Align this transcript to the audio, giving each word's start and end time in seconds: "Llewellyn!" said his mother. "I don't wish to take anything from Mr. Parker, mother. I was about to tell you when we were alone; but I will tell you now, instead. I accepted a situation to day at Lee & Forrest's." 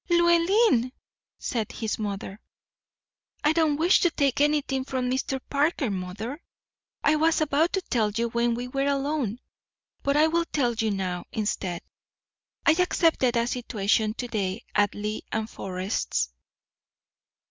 "Llewellyn!" 0.09 0.91
said 1.37 1.71
his 1.73 1.99
mother. 1.99 2.39
"I 3.43 3.53
don't 3.53 3.77
wish 3.77 3.99
to 3.99 4.09
take 4.09 4.41
anything 4.41 4.83
from 4.83 5.11
Mr. 5.11 5.39
Parker, 5.47 5.91
mother. 5.91 6.41
I 7.03 7.17
was 7.17 7.39
about 7.39 7.71
to 7.73 7.81
tell 7.81 8.09
you 8.09 8.29
when 8.29 8.55
we 8.55 8.67
were 8.67 8.87
alone; 8.87 9.39
but 10.01 10.17
I 10.17 10.25
will 10.25 10.45
tell 10.45 10.73
you 10.73 10.89
now, 10.89 11.25
instead. 11.31 11.83
I 12.65 12.71
accepted 12.79 13.37
a 13.37 13.45
situation 13.45 14.15
to 14.15 14.27
day 14.27 14.65
at 14.73 14.95
Lee 14.95 15.21
& 15.37 15.47
Forrest's." 15.47 16.31